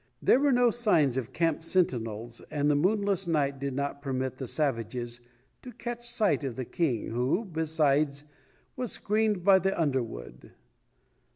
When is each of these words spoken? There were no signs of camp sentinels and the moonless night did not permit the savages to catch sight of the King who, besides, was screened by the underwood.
There 0.19 0.39
were 0.39 0.51
no 0.51 0.71
signs 0.71 1.15
of 1.15 1.31
camp 1.31 1.63
sentinels 1.63 2.41
and 2.49 2.71
the 2.71 2.75
moonless 2.75 3.27
night 3.27 3.59
did 3.59 3.75
not 3.75 4.01
permit 4.01 4.37
the 4.39 4.47
savages 4.47 5.21
to 5.61 5.71
catch 5.73 6.09
sight 6.09 6.43
of 6.43 6.55
the 6.55 6.65
King 6.65 7.11
who, 7.11 7.45
besides, 7.45 8.23
was 8.75 8.91
screened 8.91 9.43
by 9.43 9.59
the 9.59 9.79
underwood. 9.79 10.53